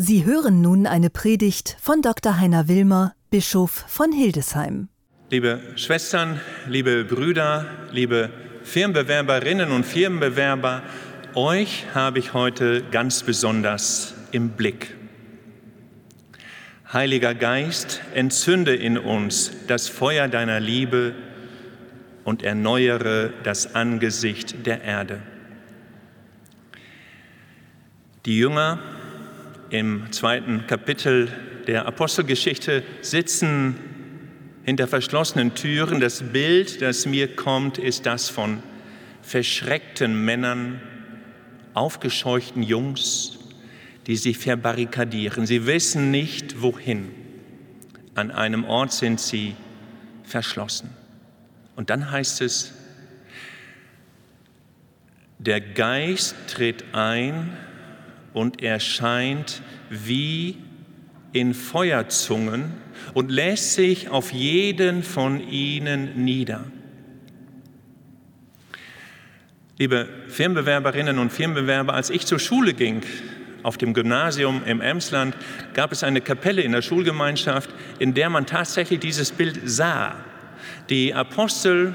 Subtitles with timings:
[0.00, 2.38] Sie hören nun eine Predigt von Dr.
[2.38, 4.88] Heiner Wilmer, Bischof von Hildesheim.
[5.28, 8.30] Liebe Schwestern, liebe Brüder, liebe
[8.62, 10.84] Firmenbewerberinnen und Firmenbewerber,
[11.34, 14.94] euch habe ich heute ganz besonders im Blick.
[16.92, 21.12] Heiliger Geist, entzünde in uns das Feuer deiner Liebe
[22.22, 25.20] und erneuere das Angesicht der Erde.
[28.26, 28.78] Die Jünger
[29.70, 31.28] im zweiten Kapitel
[31.66, 33.76] der Apostelgeschichte sitzen
[34.64, 36.00] hinter verschlossenen Türen.
[36.00, 38.62] Das Bild, das mir kommt, ist das von
[39.22, 40.80] verschreckten Männern,
[41.74, 43.38] aufgescheuchten Jungs,
[44.06, 45.46] die sich verbarrikadieren.
[45.46, 47.10] Sie wissen nicht, wohin.
[48.14, 49.54] An einem Ort sind sie
[50.24, 50.90] verschlossen.
[51.76, 52.72] Und dann heißt es,
[55.38, 57.56] der Geist tritt ein
[58.38, 60.58] und erscheint wie
[61.32, 62.72] in Feuerzungen
[63.12, 66.64] und lässt sich auf jeden von ihnen nieder.
[69.76, 73.02] Liebe Firmenbewerberinnen und Firmenbewerber, als ich zur Schule ging,
[73.64, 75.36] auf dem Gymnasium im Emsland,
[75.74, 80.14] gab es eine Kapelle in der Schulgemeinschaft, in der man tatsächlich dieses Bild sah.
[80.90, 81.92] Die Apostel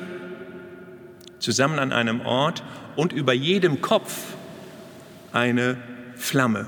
[1.40, 2.64] zusammen an einem Ort
[2.98, 4.36] und über jedem Kopf
[5.32, 5.78] eine
[6.24, 6.68] Flamme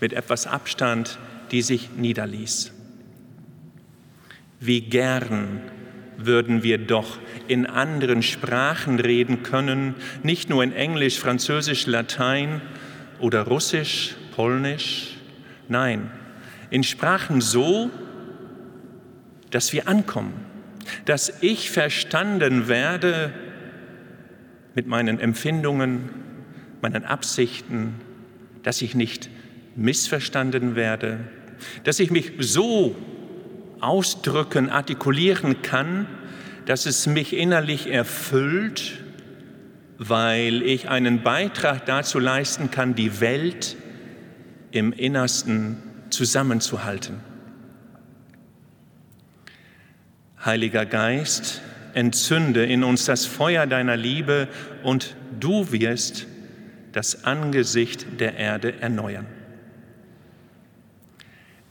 [0.00, 1.18] mit etwas Abstand,
[1.52, 2.72] die sich niederließ.
[4.58, 5.60] Wie gern
[6.16, 9.94] würden wir doch in anderen Sprachen reden können,
[10.24, 12.60] nicht nur in Englisch, Französisch, Latein
[13.20, 15.16] oder Russisch, Polnisch,
[15.68, 16.10] nein,
[16.70, 17.88] in Sprachen so,
[19.50, 20.34] dass wir ankommen,
[21.04, 23.32] dass ich verstanden werde
[24.74, 26.10] mit meinen Empfindungen,
[26.82, 28.07] meinen Absichten,
[28.68, 29.30] dass ich nicht
[29.76, 31.20] missverstanden werde,
[31.84, 32.94] dass ich mich so
[33.80, 36.06] ausdrücken, artikulieren kann,
[36.66, 39.02] dass es mich innerlich erfüllt,
[39.96, 43.74] weil ich einen Beitrag dazu leisten kann, die Welt
[44.70, 45.78] im Innersten
[46.10, 47.20] zusammenzuhalten.
[50.44, 51.62] Heiliger Geist,
[51.94, 54.46] entzünde in uns das Feuer deiner Liebe
[54.82, 56.26] und du wirst
[56.92, 59.26] das Angesicht der Erde erneuern.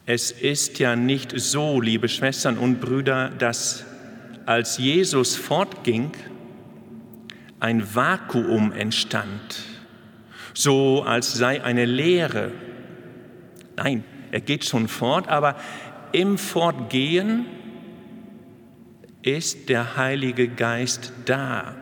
[0.06, 3.86] Es ist ja nicht so, liebe Schwestern und Brüder, dass
[4.46, 6.12] als Jesus fortging,
[7.60, 9.64] ein Vakuum entstand,
[10.54, 12.52] so als sei eine Leere.
[13.76, 15.58] Nein, er geht schon fort, aber
[16.12, 17.46] im Fortgehen
[19.24, 21.76] ist der Heilige Geist da.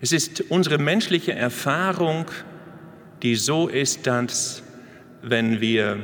[0.00, 2.26] Es ist unsere menschliche Erfahrung,
[3.22, 4.62] die so ist, dass
[5.22, 5.98] wenn wir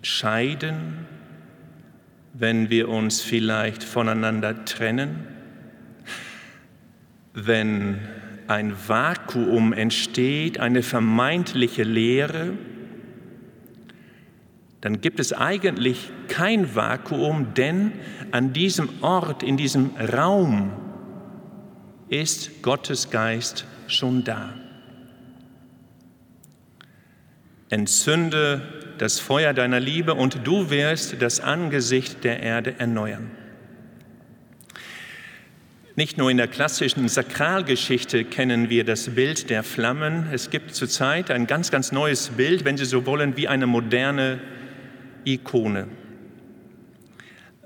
[0.00, 1.06] scheiden,
[2.32, 5.26] wenn wir uns vielleicht voneinander trennen,
[7.34, 7.98] wenn
[8.46, 12.54] ein Vakuum entsteht, eine vermeintliche Leere,
[14.80, 17.92] dann gibt es eigentlich kein Vakuum, denn
[18.30, 20.72] an diesem Ort, in diesem Raum
[22.10, 24.54] ist Gottes Geist schon da.
[27.70, 33.30] Entzünde das Feuer deiner Liebe und du wirst das Angesicht der Erde erneuern.
[35.98, 40.28] Nicht nur in der klassischen Sakralgeschichte kennen wir das Bild der Flammen.
[40.32, 44.38] Es gibt zurzeit ein ganz, ganz neues Bild, wenn Sie so wollen, wie eine moderne
[45.24, 45.88] Ikone.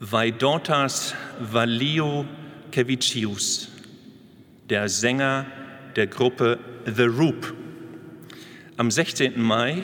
[0.01, 2.27] Vaidotas Valio
[2.71, 3.69] Kevicius,
[4.69, 5.47] der Sänger
[5.97, 7.55] der Gruppe The Roop.
[8.77, 9.41] Am 16.
[9.41, 9.83] Mai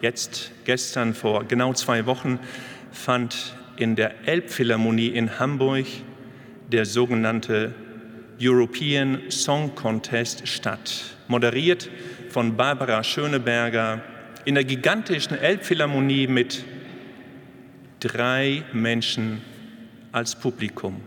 [0.00, 2.38] Jetzt, gestern, vor genau zwei Wochen,
[2.92, 5.86] fand in der Elbphilharmonie in Hamburg
[6.70, 7.74] der sogenannte
[8.40, 11.90] European Song Contest statt, moderiert
[12.30, 14.00] von Barbara Schöneberger
[14.44, 16.64] in der gigantischen Elbphilharmonie mit
[17.98, 19.42] drei Menschen
[20.12, 21.00] als Publikum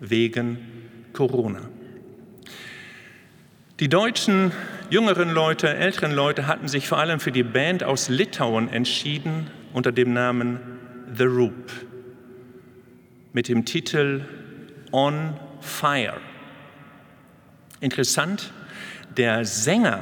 [0.00, 0.56] wegen
[1.12, 1.68] Corona.
[3.84, 4.50] Die Deutschen
[4.88, 9.92] jüngeren Leute, älteren Leute hatten sich vor allem für die Band aus Litauen entschieden unter
[9.92, 10.58] dem Namen
[11.14, 11.70] The Roop
[13.34, 14.22] mit dem Titel
[14.90, 16.16] On Fire.
[17.80, 18.54] Interessant,
[19.18, 20.00] der Sänger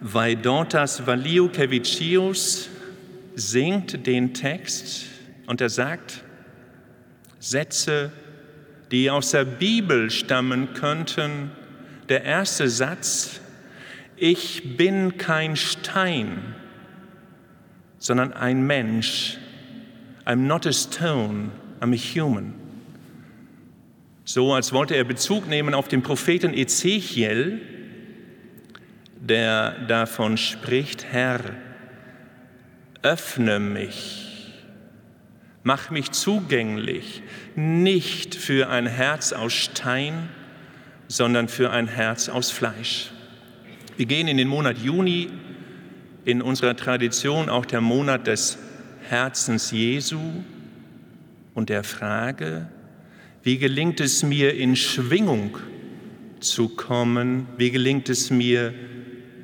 [0.00, 2.68] Vaidotas Valiukevicius
[3.36, 5.04] singt den Text
[5.46, 6.24] und er sagt
[7.38, 8.10] Sätze,
[8.90, 11.52] die aus der Bibel stammen könnten,
[12.12, 13.40] der erste Satz,
[14.16, 16.54] ich bin kein Stein,
[17.98, 19.38] sondern ein Mensch.
[20.26, 22.52] I'm not a stone, I'm a human.
[24.26, 27.62] So als wollte er Bezug nehmen auf den Propheten Ezechiel,
[29.18, 31.40] der davon spricht, Herr,
[33.00, 34.52] öffne mich,
[35.62, 37.22] mach mich zugänglich,
[37.56, 40.28] nicht für ein Herz aus Stein,
[41.12, 43.10] sondern für ein Herz aus Fleisch.
[43.98, 45.28] Wir gehen in den Monat Juni,
[46.24, 48.56] in unserer Tradition auch der Monat des
[49.10, 50.18] Herzens Jesu
[51.52, 52.66] und der Frage,
[53.42, 55.58] wie gelingt es mir in Schwingung
[56.40, 57.46] zu kommen?
[57.58, 58.72] Wie gelingt es mir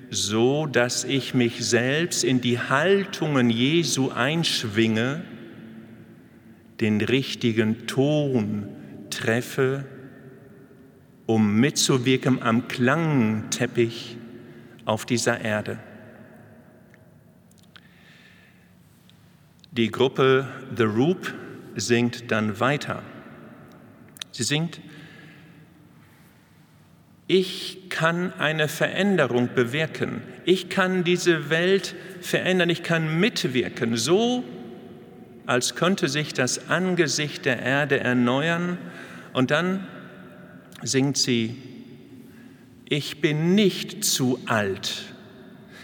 [0.08, 5.22] so, dass ich mich selbst in die Haltungen Jesu einschwinge,
[6.80, 8.68] den richtigen Ton
[9.10, 9.84] treffe,
[11.28, 14.16] um mitzuwirken am Klangteppich
[14.86, 15.78] auf dieser Erde.
[19.72, 21.34] Die Gruppe The Roop
[21.76, 23.02] singt dann weiter.
[24.30, 24.80] Sie singt,
[27.26, 30.22] ich kann eine Veränderung bewirken.
[30.46, 32.70] Ich kann diese Welt verändern.
[32.70, 34.44] Ich kann mitwirken, so
[35.44, 38.78] als könnte sich das Angesicht der Erde erneuern.
[39.34, 39.86] Und dann
[40.82, 41.56] singt sie,
[42.88, 45.04] ich bin nicht zu alt.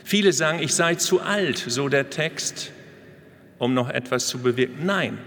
[0.05, 2.73] Viele sagen, ich sei zu alt, so der Text,
[3.59, 4.87] um noch etwas zu bewirken.
[4.87, 5.19] Nein,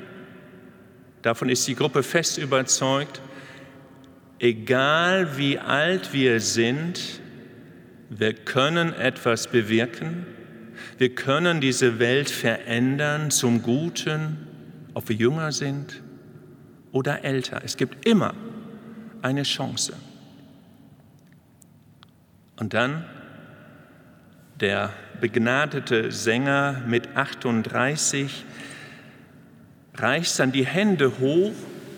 [1.22, 3.22] davon ist die Gruppe fest überzeugt,
[4.40, 7.22] egal wie alt wir sind,
[8.10, 10.26] wir können etwas bewirken,
[10.98, 14.48] wir können diese Welt verändern zum Guten,
[14.94, 16.02] ob wir jünger sind
[16.92, 17.62] oder älter.
[17.64, 18.34] Es gibt immer
[19.28, 19.94] eine Chance.
[22.56, 23.04] Und dann
[24.62, 28.46] der begnadete Sänger mit 38
[29.96, 31.54] reißt dann die Hände hoch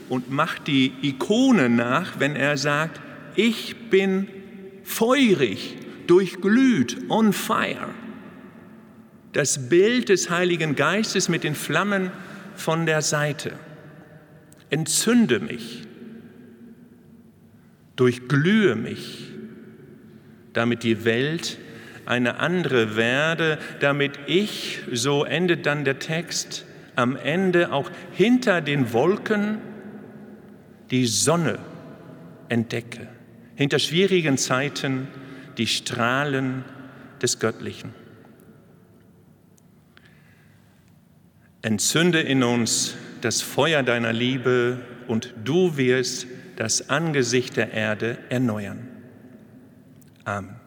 [0.10, 3.00] und macht die Ikone nach, wenn er sagt,
[3.36, 4.28] ich bin
[4.84, 5.78] feurig,
[6.08, 7.90] durchglüht, on fire.
[9.34, 12.12] Das Bild des Heiligen Geistes mit den Flammen
[12.56, 13.52] von der Seite.
[14.72, 15.84] Entzünde mich,
[18.00, 19.28] durchglühe mich,
[20.54, 21.58] damit die Welt
[22.06, 26.66] eine andere werde, damit ich, so endet dann der Text,
[26.96, 29.60] am Ende auch hinter den Wolken
[30.92, 31.60] die Sonne
[32.48, 33.08] entdecke,
[33.56, 35.08] hinter schwierigen Zeiten
[35.58, 36.64] die Strahlen
[37.22, 37.94] des Göttlichen.
[41.62, 46.28] Entzünde in uns das Feuer deiner Liebe und du wirst
[46.60, 48.86] das Angesicht der Erde erneuern.
[50.26, 50.59] Amen.